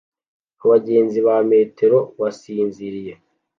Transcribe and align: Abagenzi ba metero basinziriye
Abagenzi 0.63 1.17
ba 1.27 1.35
metero 1.51 1.97
basinziriye 2.19 3.13